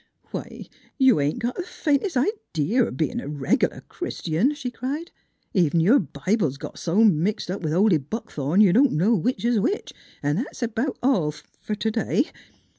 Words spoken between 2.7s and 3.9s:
o' bein' a reg'lar